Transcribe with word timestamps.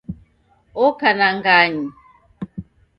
Oka 0.85 1.09
na 1.19 1.27
ng'anyi 1.37 1.85